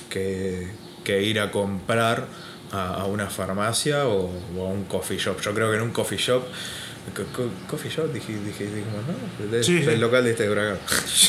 [0.09, 0.67] que,
[1.03, 2.27] que ir a comprar
[2.73, 5.39] a, a una farmacia o, o a un coffee shop.
[5.41, 6.43] Yo creo que en un coffee shop...
[7.15, 9.63] co- co- Coffee shop, dije, dije, dijimos, ¿no?
[9.63, 9.99] Sí, del sí.
[10.01, 10.79] local de este huracán.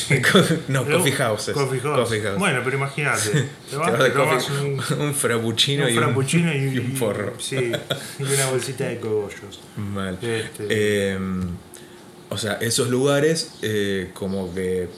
[0.69, 1.53] no, coffee houses.
[1.53, 2.39] Coffee house.
[2.39, 3.29] Bueno, pero imagínate.
[3.69, 7.33] Te vas, vas te coffee- un, un, frappuccino, un y, un, y, y un porro.
[7.39, 7.71] Sí,
[8.19, 9.59] y una bolsita de cogollos.
[9.77, 10.17] Mal.
[10.21, 11.19] Este- Eh,
[12.29, 14.89] o sea, esos lugares eh, como que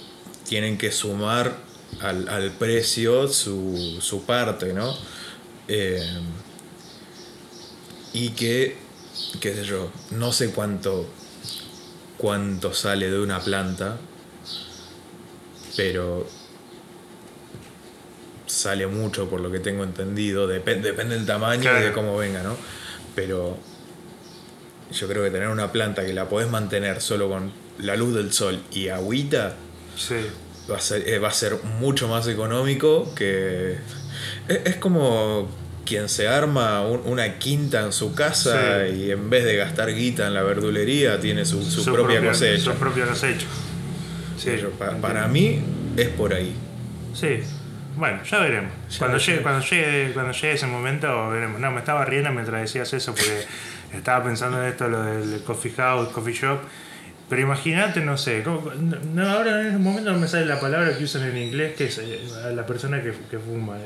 [0.48, 1.58] tienen que sumar
[2.02, 4.96] al, al precio su, su parte, ¿no?
[5.68, 6.02] Eh,
[8.26, 8.76] y que,
[9.40, 11.06] qué sé yo, no sé cuánto,
[12.18, 13.98] cuánto sale de una planta,
[15.76, 16.28] pero
[18.48, 22.42] sale mucho por lo que tengo entendido, Depen- depende del tamaño y de cómo venga,
[22.44, 22.56] ¿no?
[23.16, 23.58] Pero
[24.92, 28.32] yo creo que tener una planta que la podés mantener solo con la luz del
[28.34, 29.56] sol y agüita
[29.98, 30.16] Sí.
[30.72, 33.78] va a ser, eh, va a ser mucho más económico que...
[34.48, 35.48] Es, es como
[35.88, 38.94] quien se arma un- una quinta en su casa Sí.
[38.96, 42.64] y en vez de gastar guita en la verdulería tiene su, su propia, cosecha.
[42.64, 43.48] Su propia cosecha.
[44.38, 45.62] Sí, Yo- pa- para mí
[45.96, 46.54] es por ahí.
[47.14, 47.40] Sí.
[47.96, 48.72] Bueno, ya veremos.
[48.92, 51.60] Ya cuando, llegue, cuando, llegue, cuando llegue ese momento, veremos.
[51.60, 53.46] No, me estaba riendo mientras decías eso porque
[53.98, 56.60] estaba pensando en esto, lo del coffee house, coffee shop.
[57.30, 58.72] Pero imagínate, no sé, ¿cómo-
[59.14, 61.86] no, ahora en este momento no me sale la palabra que usan en inglés, que
[61.86, 62.22] es eh,
[62.56, 63.78] la persona que, que fuma.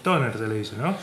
[0.00, 0.94] Stoner se le dice, ¿no?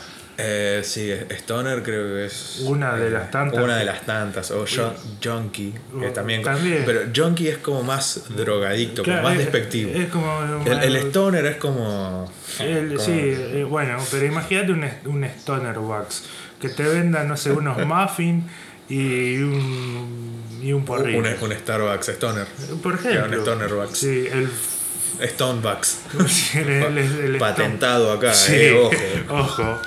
[0.42, 2.60] Eh, sí, Stoner creo que es.
[2.64, 4.50] Una de eh, las tantas Una de las tantas.
[4.50, 6.42] O jun- Junkie, que también.
[6.42, 6.82] también.
[6.86, 9.90] Pero Junkie es como más drogadicto, como más es- despectivo.
[9.94, 10.62] Es como.
[10.66, 12.30] el, el Stoner es como.
[12.58, 16.24] El- como- sí, eh, bueno, pero imagínate un, un stoner wax
[16.60, 18.44] que te vendan, no sé, unos muffins
[18.88, 21.18] y un, y un porrillo.
[21.18, 22.46] Un, un Starbucks Stoner.
[22.82, 23.26] Por ejemplo.
[23.26, 23.98] un stoner wax.
[23.98, 24.48] Sí, el,
[25.22, 26.00] Stonebucks.
[26.56, 28.72] el- el- Patentado acá, Sí, eh,
[29.28, 29.34] ojo.
[29.38, 29.78] ojo.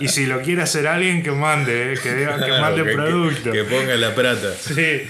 [0.00, 3.52] Y si lo quiere hacer alguien que mande, eh, que, diga- que mande Que- producto.
[3.52, 4.52] Que, ponga la plata.
[4.54, 5.02] Sí,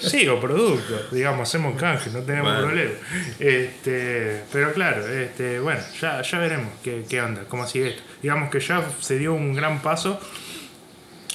[0.00, 2.90] sí, o producto, digamos, hacemos canje, no tenemos problema.
[3.38, 8.02] Este, pero claro, este, bueno, ya, ya veremos qué, qué onda, cómo sigue esto.
[8.22, 10.18] Digamos que ya se dio un gran paso,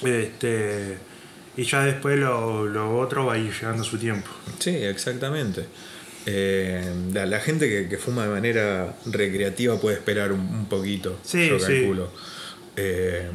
[0.04, 0.98] este,
[1.58, 4.30] y ya después lo, lo otro va a ir llegando a su tiempo.
[4.60, 5.66] Sí, exactamente.
[6.32, 11.18] Eh, la, la gente que, que fuma de manera recreativa puede esperar un, un poquito,
[11.24, 11.66] Sí, yo sí.
[11.66, 12.12] calculo.
[12.76, 13.28] Eh,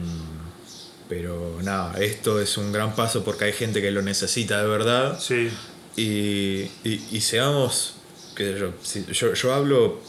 [1.09, 5.19] pero nada, esto es un gran paso porque hay gente que lo necesita de verdad.
[5.21, 5.51] Sí,
[5.97, 7.95] Y, y, y seamos,
[8.37, 10.01] sé yo, si- yo, yo hablo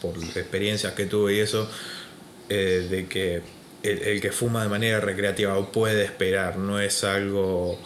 [0.00, 1.68] por experiencias que tuve y eso,
[2.48, 3.42] eh, de que
[3.82, 7.78] el, el que fuma de manera recreativa puede esperar, no es algo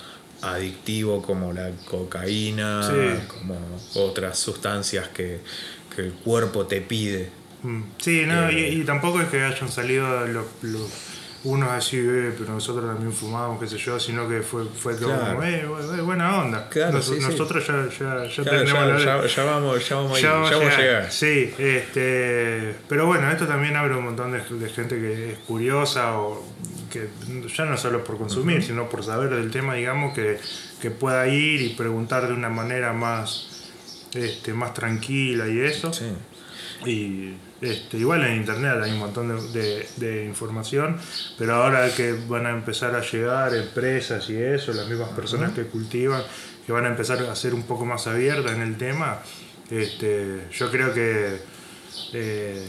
[0.43, 3.27] adictivo como la cocaína, Sí.
[3.29, 3.59] como
[3.95, 5.41] otras sustancias que,
[5.95, 7.31] que el cuerpo te pide.
[7.63, 8.71] Mm, sí, no, Eh.
[8.71, 10.91] y, y tampoco es que hayan salido los, los-
[11.45, 15.09] unos así, eh, pero nosotros también fumamos, qué sé yo, sino que fue, fue todo
[15.09, 15.35] Claro.
[15.35, 16.69] como, eh, bu- buena onda.
[16.69, 17.21] Claro, Nos- sí, sí.
[17.21, 18.73] nosotros ya, ya, ya Claro, tenemos
[19.05, 21.11] ya, la- ya- vamos, ya vamos, a ir, Ya ya vamos a vamos llegar.
[21.11, 26.17] Sí, este, pero bueno, esto también abre un montón de, de gente que es curiosa
[26.19, 26.45] o
[26.93, 27.09] que
[27.57, 30.39] ya no solo por consumir, sino por saber del tema, digamos, que,
[30.81, 33.71] que pueda ir y preguntar de una manera más,
[34.15, 35.93] este, más tranquila y eso.
[35.93, 36.07] Sí.
[36.85, 40.99] Y este, igual en internet hay un montón de, de- de información,
[41.39, 45.63] pero ahora que van a empezar a llegar empresas y eso, las mismas personas que
[45.65, 46.23] cultivan,
[46.67, 49.21] que van a empezar a ser un poco más abiertas en el tema,
[49.71, 51.39] este, yo creo que
[52.15, 52.67] eh,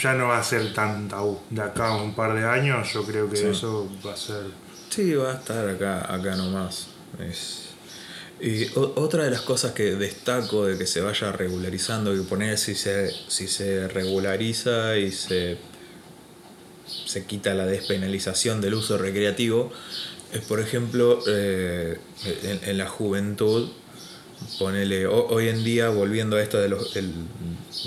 [0.00, 1.38] ya no va a ser tan tabú.
[1.50, 3.46] De acá a un par de años, yo creo que Sí.
[3.46, 4.42] eso va a ser.
[4.90, 6.86] Sí, va a estar acá, acá nomás.
[7.18, 7.62] Es...
[8.38, 12.74] Y otra de las cosas que destaco de que se vaya regularizando, que poner si
[12.74, 15.56] se, si se regulariza y se,
[17.06, 19.72] se quita la despenalización del uso recreativo,
[20.34, 21.98] es por ejemplo eh,
[22.44, 23.70] en, en la juventud,
[24.58, 27.14] ponele, ho- hoy en día volviendo a esto de los, del-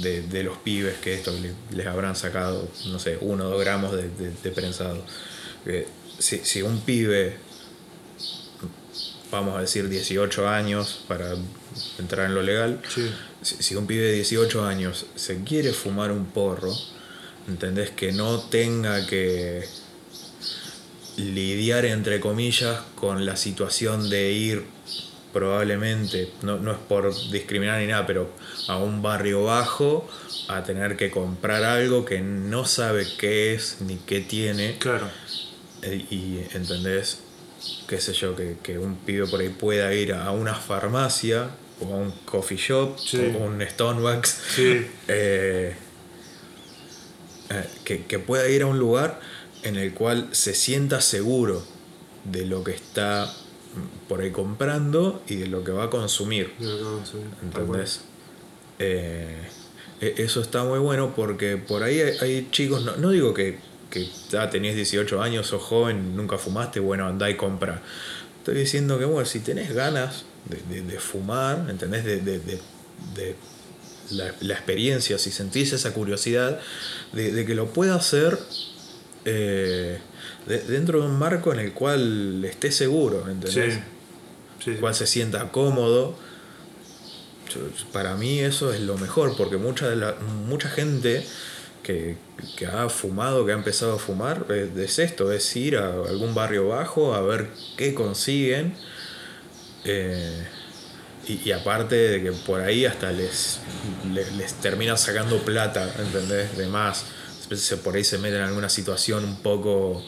[0.02, 3.60] de, de los pibes, que esto le- les habrán sacado, no sé, uno o dos
[3.62, 5.04] gramos de, de- de prensado.
[5.65, 5.88] Que
[6.20, 7.38] si, si un pibe,
[9.32, 11.36] vamos a decir 18 años para
[12.00, 13.10] entrar en lo legal, Sí.
[13.42, 16.74] si, si un pibe de 18 años se quiere fumar un porro,
[17.48, 19.63] entendés que no tenga que
[21.18, 24.63] lidiar entre comillas con la situación de ir
[25.34, 28.30] probablemente, no, no es por discriminar ni nada, pero
[28.68, 30.08] a un barrio bajo
[30.48, 35.08] a tener que comprar algo que no sabe qué es ni qué tiene Claro.
[35.84, 37.20] eh, y entendés,
[37.88, 41.50] qué sé yo, que, que un pibe por ahí pueda ir a una farmacia
[41.82, 43.18] o a un coffee shop Sí.
[43.36, 44.88] o un Stonebucks Sí.
[45.08, 45.76] eh,
[47.52, 49.20] eh, que, que pueda ir a un lugar
[49.63, 51.63] en el cual se sienta seguro
[52.24, 53.32] de lo que está
[54.08, 56.52] por ahí comprando y de lo que va a consumir.
[56.58, 56.65] Que.
[57.44, 58.02] ¿Entendés?
[58.80, 59.36] Eh,
[60.02, 63.60] e- eso está muy bueno porque por ahí hay, hay chicos, no, no digo que,
[63.89, 67.82] que ya tenés 18 años, sos joven, nunca fumaste, bueno, andá y compra.
[68.39, 72.06] Estoy diciendo que, bueno, si tenés ganas de, de- de fumar, ¿entendés?
[72.06, 72.62] De, de- de-
[73.15, 73.36] de
[74.12, 76.60] la, la experiencia, si sentís esa curiosidad,
[77.13, 78.39] de, de que lo pueda hacer
[79.32, 80.00] eh,
[80.48, 83.74] de- dentro de un marco en el cual esté seguro, ¿entendés?
[83.76, 83.80] Sí.
[84.65, 84.72] Sí.
[84.80, 86.15] cual se sienta cómodo.
[87.94, 90.15] Para mí eso es lo mejor, porque mucha, de la,
[90.48, 91.26] mucha gente
[91.82, 92.15] que,
[92.58, 96.36] que ha fumado, que ha empezado a fumar, es, es esto, es ir a algún
[96.36, 98.76] barrio bajo a ver qué consiguen.
[99.86, 100.46] eh,
[101.28, 103.60] y, y aparte de que por ahí hasta les,
[104.13, 106.56] les, les termina sacando plata, ¿entendés?
[106.58, 107.06] De más.
[107.56, 110.04] Se- Por ahí se meten en alguna situación un poco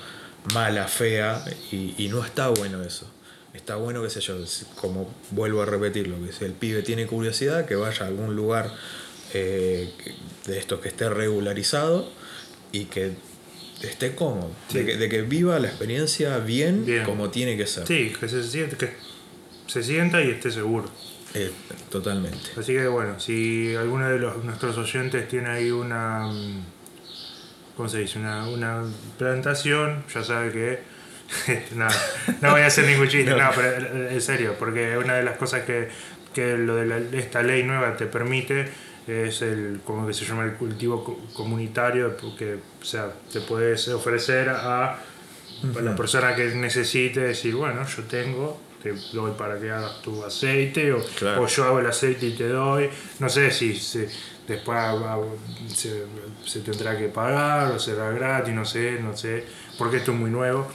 [0.54, 3.10] mala, fea, y, y no está bueno eso.
[3.54, 4.38] Está bueno, qué sé yo,
[4.76, 8.72] como vuelvo a repetirlo, que si el pibe tiene curiosidad, que vaya a algún lugar
[9.34, 9.92] eh,
[10.46, 12.10] de estos que esté regularizado
[12.72, 13.12] y que
[13.82, 14.80] esté cómodo, Sí.
[14.80, 17.04] de, que, de que viva la experiencia bien, Bien.
[17.04, 17.86] como tiene que ser.
[17.88, 18.94] Sí, que se siente que
[19.68, 20.90] se sienta y esté seguro.
[21.34, 21.52] Eh,
[21.90, 22.52] totalmente.
[22.58, 26.30] Así que bueno, si alguno de los, nuestros oyentes tiene ahí una,
[27.74, 28.20] mm, ¿cómo se dice?
[28.20, 28.84] Una, una
[29.18, 30.80] plantación, ya sabe que,
[31.76, 31.96] nada,
[32.42, 33.50] no voy a hacer ningún chiste, no.
[33.56, 35.90] pero eh, en serio, porque una de las cosas que,
[36.34, 38.70] que lo de la- esta ley nueva te permite
[39.08, 43.88] es el, como que se llama el cultivo co- comunitario, porque, o sea, te puedes
[43.90, 45.00] ofrecer a, a
[45.82, 50.92] la persona que necesite decir, bueno, yo tengo, te doy para que hagas tu aceite,
[50.94, 51.44] o, Claro.
[51.44, 52.90] o yo hago el aceite y te doy,
[53.20, 54.10] no sé si se-
[54.48, 54.78] después
[55.74, 56.04] se,
[56.46, 59.46] se tendrá que pagar o será gratis, no sé, no sé,
[59.78, 60.68] porque esto es muy nuevo.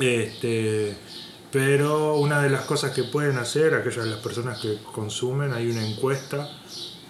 [0.00, 0.94] Este,
[1.50, 5.70] pero una de las cosas que pueden hacer, aquellas de las personas que consumen, hay
[5.70, 6.48] una encuesta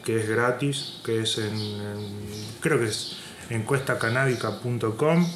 [0.04, 3.16] que es gratis, que es en, en- creo que es
[3.50, 5.26] encuestacanábica.com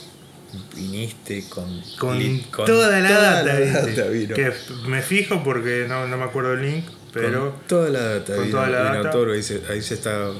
[0.75, 3.93] Viniste con, con, li- con toda la data, la ¿viste?
[3.95, 4.35] data vino.
[4.35, 4.53] que
[4.87, 8.45] me fijo porque no, no me acuerdo el link, pero Con toda la data con
[8.47, 9.11] vino, toda la vino data.
[9.11, 10.31] Toro, ahí se, ahí se está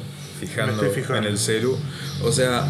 [0.41, 0.83] fijando,
[1.17, 1.79] en el celu.
[2.23, 2.67] O sea,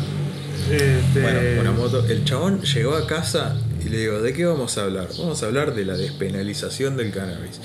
[0.70, 2.04] este, bueno, una moto.
[2.06, 5.08] El chabón llegó a casa y le digo, ¿de qué vamos a hablar?
[5.18, 7.60] Vamos a hablar de la despenalización del cannabis.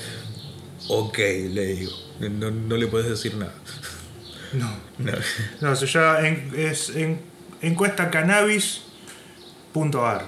[0.88, 1.92] Ok, le digo.
[2.20, 3.54] No, no le puedes decir nada.
[4.54, 5.12] no, No.
[5.62, 7.20] no, se llama en, es en,
[9.76, 10.26] encuestacanabis.ar.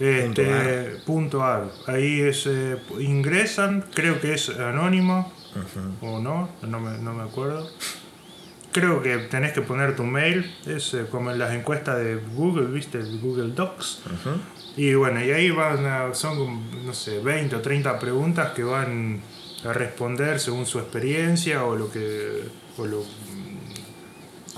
[0.00, 1.70] Este, punto ar.
[1.86, 5.30] Ahí es, eh, ingresan, creo que es anónimo
[6.00, 7.68] o no, no me, no me acuerdo.
[8.72, 12.66] Creo que tenés que poner tu mail, es eh, como en las encuestas de Google,
[12.68, 12.98] ¿viste?
[13.20, 14.02] Google Docs.
[14.76, 19.20] Y bueno, y ahí van a- son, no sé, 20 o 30 preguntas que van
[19.64, 22.44] a responder según su experiencia o lo que.
[22.78, 23.04] O lo,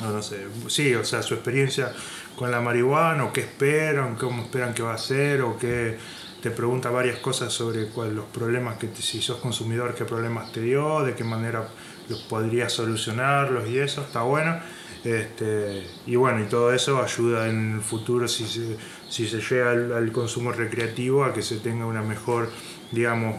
[0.03, 1.93] no sé, sí, o sea, su experiencia
[2.37, 5.97] con la marihuana, o qué esperan, cómo esperan que va a ser, o qué.
[6.43, 10.51] Te pregunta varias cosas sobre cuál, los problemas que, te- si sos consumidor, qué problemas
[10.53, 11.69] te dio, de qué manera
[12.09, 14.59] los podrías solucionarlos y eso, está bueno.
[15.05, 18.77] Este, y bueno, y todo eso ayuda en el futuro si se,
[19.09, 22.51] si se llega al, al consumo recreativo a que se tenga una mejor,
[22.93, 23.37] digamos,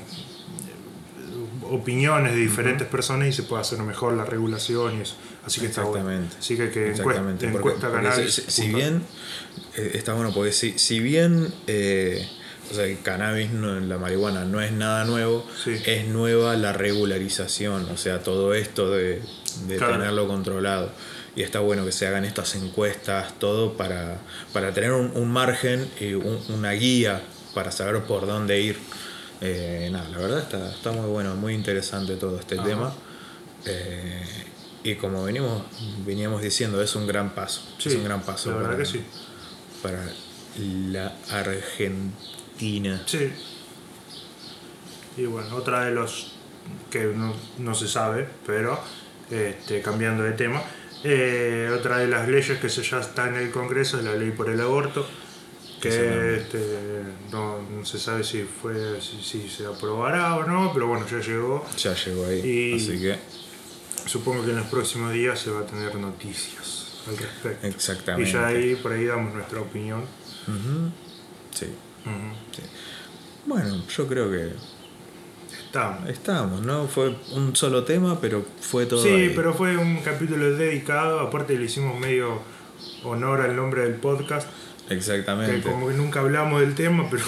[1.70, 5.16] opiniones de diferentes personas y se pueda hacer mejor la regulación y eso.
[5.46, 5.98] Así que está bueno.
[6.00, 6.38] Exactamente.
[6.40, 9.04] Así que, que Exactamente, encuesta, porque- si, bien
[9.76, 12.26] eh, está bueno, porque si, si bien eh,
[12.72, 15.76] o sea, el cannabis, no, la marihuana no es nada nuevo, Sí.
[15.86, 19.22] es nueva la regularización, o sea, todo esto de,
[19.68, 19.94] de Claro.
[19.98, 20.92] tenerlo controlado.
[21.36, 24.20] Y está bueno que se hagan estas encuestas, todo para,
[24.54, 27.22] para tener un, un margen y un- una guía
[27.54, 28.78] para saber por dónde ir.
[29.42, 32.64] Eh, nada, la verdad está, está muy bueno, muy interesante todo este Ajá.
[32.68, 32.94] tema.
[33.66, 34.24] Eh,
[34.84, 35.64] y como venimos,
[36.06, 37.62] veníamos diciendo, es un gran paso.
[37.78, 39.04] Sí, es un gran paso la verdad para, que sí.
[39.82, 40.04] para
[40.92, 43.02] la Argentina.
[43.06, 43.32] Sí.
[45.18, 46.34] Y bueno, otra de los
[46.90, 48.80] que no, no se sabe, pero
[49.30, 50.62] este, cambiando de tema,
[51.04, 54.32] eh, otra de las leyes que se ya está en el Congreso es la ley
[54.32, 55.06] por el aborto,
[55.82, 60.88] que este, no, no se sabe si fue si, si se aprobará o no, pero
[60.88, 61.66] bueno, ya llegó.
[61.78, 62.40] Ya llegó ahí.
[62.40, 63.18] Y- Así que,
[64.06, 67.68] Supongo que en los próximos días se va a tener noticias al respecto.
[67.68, 68.30] exactamente.
[68.30, 70.02] Y ya ahí por ahí damos nuestra opinión.
[70.02, 70.92] Ujú.
[71.52, 71.66] Sí,
[72.06, 72.36] Ujú.
[72.52, 72.62] sí.
[73.46, 74.52] Bueno, yo creo que
[75.66, 76.10] Estamos.
[76.10, 76.88] estamos, ¿no?
[76.88, 79.02] Fue un solo tema, pero fue todo.
[79.04, 79.34] Sí, ahí.
[79.36, 82.40] pero fue un capítulo dedicado, aparte le hicimos medio
[83.04, 84.48] honor al nombre del podcast,
[84.88, 85.62] que Exactamente.
[85.62, 87.24] como que nunca hablamos del tema, pero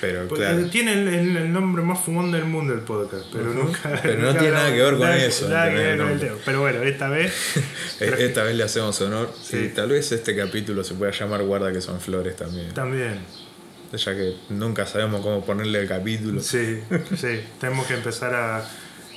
[0.00, 0.70] Pero porque claro.
[0.70, 3.98] tiene el, el- el nombre más fumón del mundo el podcast, pero nunca...
[4.02, 6.32] Pero no nunca tiene nada que ver con eso, que.
[6.44, 7.32] Pero bueno, esta vez...
[8.00, 9.32] Eh, Esta vez le hacemos honor.
[9.42, 9.56] Sí.
[9.56, 12.72] Y tal vez este capítulo se pueda llamar Guarda que son flores también.
[12.72, 13.18] También,
[13.92, 16.40] Ya que nunca sabemos cómo ponerle el capítulo.
[16.40, 16.80] sí,
[17.16, 18.64] sí, tenemos que empezar a,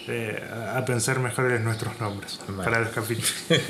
[0.08, 2.64] eh, a pensar mejor en nuestros nombres Vale.
[2.64, 3.36] para los capítulos.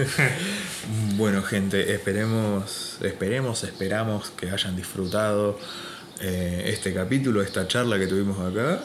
[1.17, 5.59] Bueno, gente, esperemos, esperemos, esperamos que hayan disfrutado
[6.21, 8.83] eh, este capítulo, esta charla que tuvimos acá.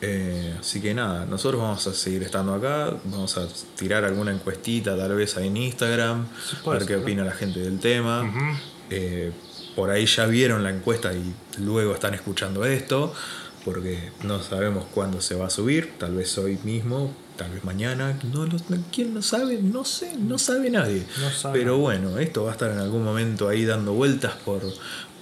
[0.00, 3.46] Eh, así que nada, nosotros vamos a seguir estando acá, vamos a
[3.76, 7.60] tirar alguna encuestita tal vez ahí en Instagram, Sí, a ver qué opina la gente
[7.60, 8.28] del tema.
[8.90, 9.30] Eh,
[9.76, 13.14] por ahí ya vieron la encuesta y luego están escuchando esto,
[13.64, 18.18] porque no sabemos cuándo se va a subir, tal vez hoy mismo, tal vez mañana,
[18.32, 18.46] no
[18.92, 19.60] ¿quién no sabe?
[19.62, 21.04] No sé, no sabe nadie.
[21.20, 24.62] No sabe Pero bueno, esto va a estar en algún momento ahí dando vueltas por,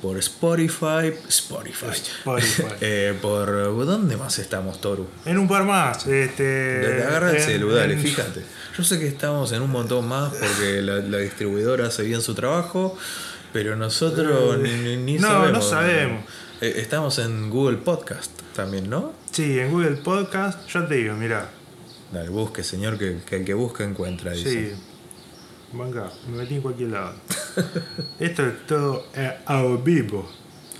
[0.00, 2.64] por Spotify, Spotify, Spotify.
[2.80, 3.46] Eh, por
[3.86, 5.06] ¿dónde más estamos, Toru?
[5.24, 6.06] En un par más.
[6.06, 8.42] Este, Agarra el en- celu, dale, en- fíjate.
[8.76, 12.34] Yo sé que estamos en un montón más porque la, la distribuidora hace bien su
[12.34, 12.96] trabajo,
[13.52, 15.52] pero nosotros ni, ni- ni no, sabemos.
[15.52, 16.24] no sabemos.
[16.60, 19.12] Eh, estamos en Google Podcast también, ¿no?
[19.30, 21.48] Sí, en Google Podcast, ya te digo, mira.
[22.12, 24.32] Dale, busque, señor, que, que el que busca encuentra.
[24.32, 24.50] Dice.
[24.74, 24.82] Sí.
[25.72, 27.14] Venga, me metí en cualquier lado.
[28.18, 30.28] Esto es todo eh, a vivo.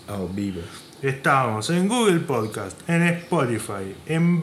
[0.09, 0.61] Ah, vivo.
[1.01, 4.43] Estamos en Google Podcast, en Spotify, en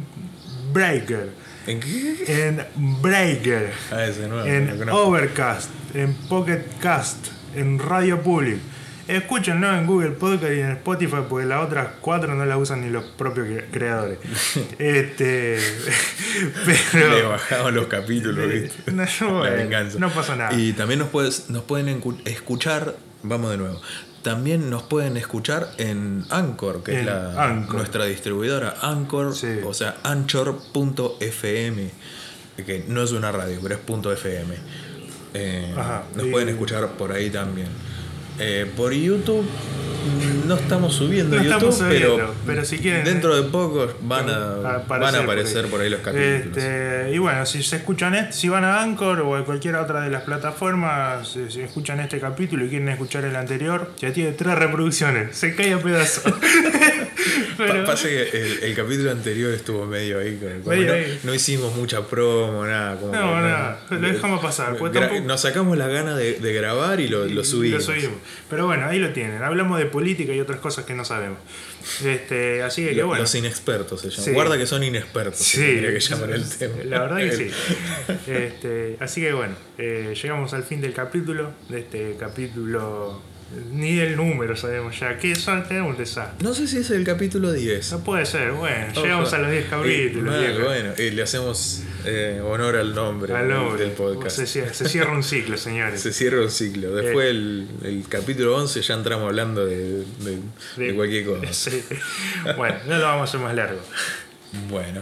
[0.73, 1.31] Breaker,
[1.67, 2.47] ¿En qué?
[2.47, 4.45] en Breaker, Ah, ese nuevo.
[4.47, 4.89] en.
[4.89, 8.59] Overcast, en Pocket Cast, en Radio Public.
[9.07, 12.89] Escúchenlo en Google Podcast y en Spotify porque las otras cuatro no las usan ni
[12.89, 14.19] los propios cre- creadores.
[14.79, 15.57] Este,
[16.65, 18.91] Le pero bajamos los capítulos, ¿viste?
[18.91, 19.05] no,
[19.39, 20.53] bueno, no pasa nada.
[20.59, 23.81] Y también nos, puedes, nos pueden escuchar, vamos de nuevo.
[24.23, 27.75] También nos pueden escuchar en Anchor, que es la, Anchor.
[27.75, 28.75] nuestra distribuidora.
[28.81, 29.59] Anchor, Sí.
[29.65, 31.91] o sea, anchor.fm,
[32.65, 34.53] que no es una radio, pero es punto .fm.
[35.33, 36.03] Eh, Ajá.
[36.15, 37.67] nos Y- pueden escuchar por ahí también.
[38.39, 43.03] Eh, por YouTube mm, no estamos subiendo No YouTube, estamos subiendo, pero, pero si quieren-
[43.03, 46.57] dentro de poco van a, Aparecer van a aparecer por ahí, los capítulos.
[46.57, 50.01] Este, y bueno, si se escuchan este, si van a Anchor o a cualquier otra
[50.01, 54.31] de las plataformas, si, si escuchan este capítulo y quieren escuchar el anterior, ya tiene
[54.33, 56.31] tres reproducciones, se cae a pedazos.
[57.57, 60.37] Pero- Pa- Pasa que el, el capítulo anterior estuvo medio ahí.
[60.37, 61.19] con- como Medio no, ahí.
[61.23, 62.95] no hicimos mucha promo, nada.
[62.97, 66.99] Como No, nada, lo dejamos pasar, pues tampoco- Nos sacamos la gana de, de grabar
[66.99, 67.79] y lo, lo subimos.
[67.87, 68.17] Lo subimos.
[68.49, 69.41] Pero bueno, ahí lo tienen.
[69.43, 71.39] Hablamos de política y otras cosas que no sabemos.
[72.03, 73.21] Este, así que, Lo- bueno.
[73.23, 74.25] Los inexpertos se llaman.
[74.25, 74.31] Sí.
[74.31, 75.37] Guarda que son inexpertos.
[75.39, 76.75] Sí, tendría que llamar el tema.
[76.85, 77.51] la verdad que sí.
[78.27, 83.21] Este, así que bueno, eh, llegamos al fin del capítulo, de este capítulo,
[83.71, 86.43] ni del número sabemos ya, que son, tenemos un desastre.
[86.43, 87.91] No sé si es el capítulo 10.
[87.93, 90.35] No puede ser, bueno, llegamos a los 10 capítulos.
[90.35, 90.65] Eh, viejo.
[90.65, 93.81] bueno, y le hacemos eh, honor al nombre, Al nombre.
[93.83, 94.35] del podcast.
[94.35, 96.01] Se, cierra- se cierra un ciclo, señores.
[96.01, 96.93] Se cierra un ciclo.
[96.93, 100.41] Después el, el capítulo 11 ya entramos hablando de, de-
[100.85, 101.45] de cualquier cosa.
[101.53, 101.83] Sí.
[102.57, 103.79] Bueno, no lo vamos a hacer más largo.
[104.69, 105.01] Bueno,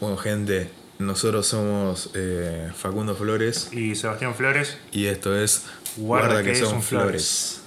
[0.00, 5.64] bueno gente, nosotros somos eh, Facundo Flores Y Sebastián Flores, y esto es
[6.00, 7.59] Guarda que son flores.